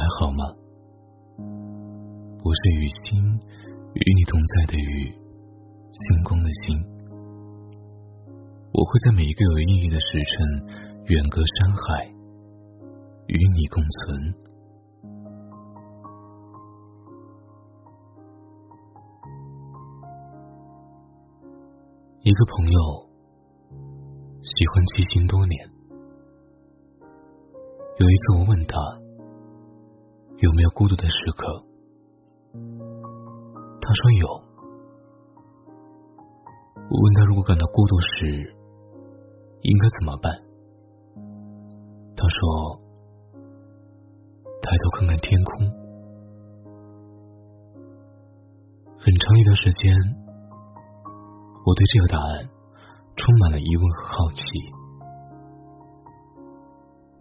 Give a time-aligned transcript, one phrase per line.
[0.00, 0.42] 还好吗？
[2.42, 3.20] 我是雨欣，
[3.92, 5.12] 与你同在的雨，
[5.92, 6.82] 星光的星。
[8.72, 12.06] 我会在每一个有意义的时辰，远隔山海，
[13.26, 14.34] 与你共存。
[22.22, 22.80] 一个朋友
[24.40, 25.68] 喜欢骑行多年，
[27.98, 28.99] 有一次我问他。
[30.40, 31.64] 有没有孤独的时刻？
[33.82, 34.26] 他说有。
[36.88, 38.56] 我问他如果感到孤独时
[39.60, 40.32] 应该怎么办？
[42.16, 42.80] 他说：
[44.62, 45.68] 抬头看看天空。
[48.96, 49.94] 很长一段时间，
[51.66, 52.48] 我对这个答案
[53.14, 54.42] 充满了疑问和好奇，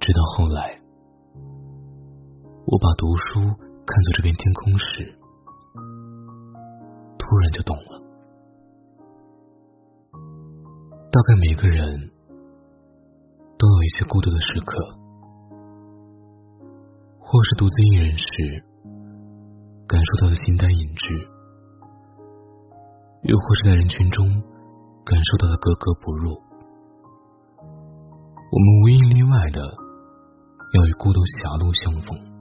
[0.00, 0.83] 直到后来。
[2.66, 3.40] 我把读书
[3.84, 5.18] 看作这片天空时，
[7.18, 8.00] 突然就懂了。
[11.12, 12.10] 大概每个人
[13.58, 14.80] 都有一些孤独的时刻，
[17.20, 18.24] 或是独自一人时
[19.86, 21.14] 感受到的形单影只，
[23.24, 24.26] 又或是在人群中
[25.04, 26.32] 感受到的格格不入。
[27.60, 32.33] 我们无一例外的要与孤独狭路相逢。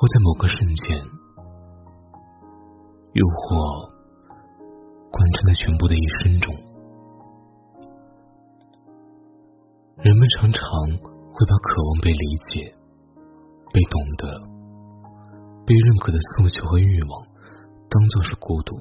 [0.00, 0.96] 或在某个瞬间，
[3.12, 3.92] 又或
[5.10, 6.54] 贯穿在全部的一生中，
[9.98, 10.62] 人们常常
[10.96, 12.74] 会把渴望被理解、
[13.74, 14.40] 被懂得、
[15.66, 17.26] 被认可的诉求和欲望
[17.90, 18.80] 当做是孤独，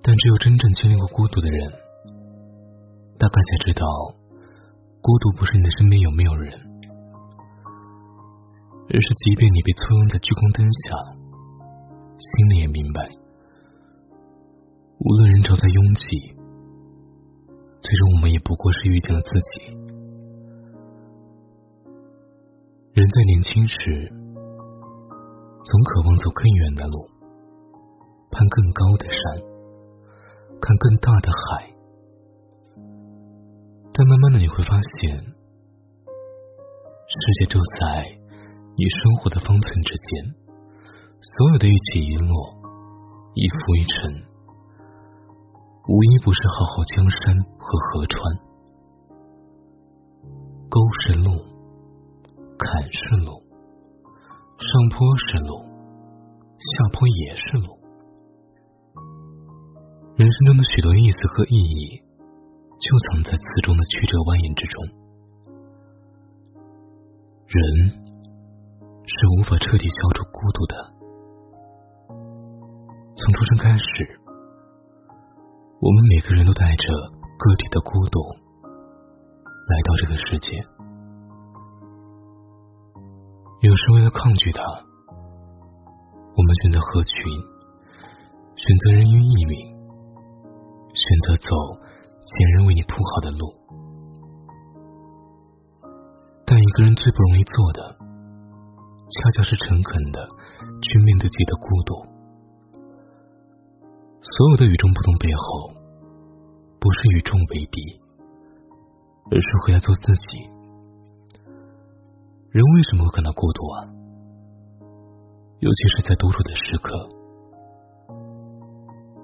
[0.00, 1.72] 但只有真正经历过孤独的人，
[3.18, 3.84] 大概才知道，
[5.02, 6.65] 孤独不是你的身边有没有人。
[8.88, 10.94] 而是，即便你被簇拥在聚光灯下，
[12.16, 13.10] 心里也明白，
[15.00, 16.02] 无论人潮再拥挤，
[17.82, 19.74] 最终我们也不过是遇见了自己。
[22.94, 24.08] 人在年轻时，
[25.64, 27.10] 总渴望走更远的路，
[28.30, 29.42] 攀更高的山，
[30.60, 31.74] 看更大的海，
[33.92, 35.18] 但慢慢的你会发现，
[37.08, 38.15] 世界就在。
[38.78, 40.36] 你生活的方寸之间，
[41.22, 42.52] 所有的一起一落，
[43.32, 44.12] 一浮一沉，
[45.88, 48.20] 无一不是浩浩江山和河川。
[50.68, 51.40] 沟是路，
[52.58, 53.40] 坎是路，
[54.60, 55.56] 上坡是路，
[56.60, 57.78] 下坡也是路。
[60.16, 61.96] 人生中的许多意思和意义，
[62.76, 64.84] 就藏在词中的曲折蜿蜒之中。
[67.46, 68.05] 人。
[69.06, 70.74] 是无法彻底消除孤独的。
[73.16, 73.86] 从出生开始，
[75.80, 76.84] 我们每个人都带着
[77.38, 78.18] 个体的孤独
[79.70, 80.58] 来到这个世界。
[83.62, 87.14] 有时为了抗拒它，我们选择合群，
[88.56, 89.54] 选择人云亦云，
[90.92, 91.54] 选择走
[92.26, 93.54] 前人为你铺好的路。
[96.44, 98.05] 但一个人最不容易做的。
[99.08, 100.26] 恰恰是诚恳的
[100.82, 101.94] 去面对自己的孤独。
[104.20, 105.70] 所有的与众不同背后，
[106.80, 108.00] 不是与众为敌，
[109.30, 110.50] 而是回来做自己。
[112.50, 113.86] 人为什么会感到孤独啊？
[115.60, 117.08] 尤其是在独处的时刻，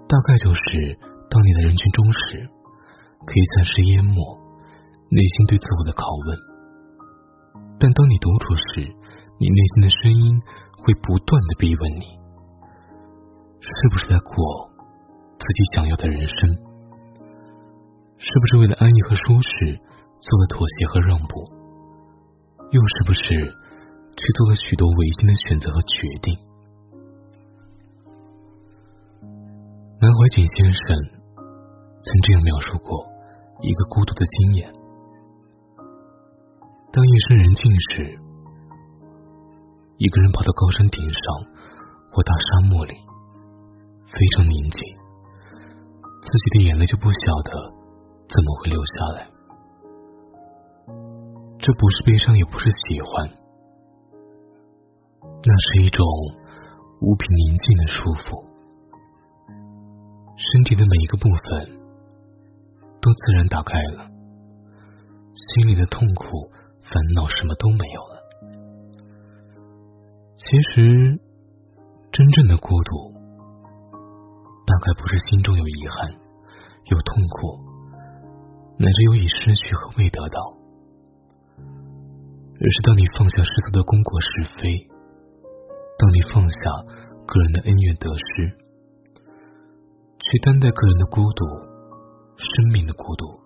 [0.08, 2.48] 大概就是当你在人群中时，
[3.26, 4.14] 可以暂时淹没
[5.10, 6.38] 内心对自我的拷问；
[7.78, 8.88] 但当你独处时，
[9.38, 10.40] 你内心的声音
[10.78, 12.06] 会不断的逼问你，
[13.60, 14.70] 是不是在过
[15.38, 16.54] 自己想要的人生？
[18.18, 19.80] 是不是为了安逸和舒适
[20.20, 21.50] 做了妥协和让步？
[22.70, 26.38] 又是不是去做了许多违心的选择和决定？
[30.00, 30.96] 南怀瑾先生
[32.02, 33.04] 曾这样描述过
[33.60, 34.72] 一个孤独的经验：
[36.92, 38.21] 当夜深人静时。
[40.02, 41.22] 一个人跑到高山顶上
[42.10, 42.92] 或大沙漠里，
[44.10, 44.82] 非常宁静，
[46.20, 47.52] 自己的眼泪就不晓得
[48.26, 49.30] 怎么会流下来。
[51.56, 53.30] 这不是悲伤，也不是喜欢，
[55.22, 56.04] 那是一种
[57.00, 58.42] 无比宁静的舒服。
[60.34, 61.78] 身体的每一个部分
[63.00, 64.10] 都自然打开了，
[65.32, 66.50] 心里的痛苦
[66.82, 68.11] 烦恼什么都没有了。
[70.34, 70.44] 其
[70.74, 71.20] 实，
[72.10, 73.12] 真正的孤独，
[74.66, 76.10] 大概不是心中有遗憾、
[76.86, 77.60] 有痛苦，
[78.78, 80.56] 乃至有已失去和未得到，
[81.58, 84.26] 而是当你放下世俗的功过是
[84.58, 84.88] 非，
[85.98, 86.70] 当你放下
[87.26, 88.56] 个人的恩怨得失，
[90.18, 91.44] 去担待个人的孤独、
[92.36, 93.38] 生命的孤独，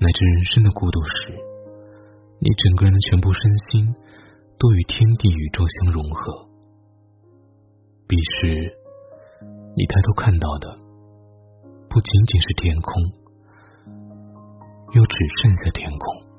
[0.00, 1.32] 乃至人生的孤独时，
[2.40, 3.94] 你整个人的全部身心。
[4.62, 6.48] 都与天地宇宙相融合，
[8.06, 8.72] 彼时，
[9.74, 10.78] 你抬头看到的
[11.90, 13.02] 不仅仅是天空，
[14.92, 16.31] 又只剩下天空。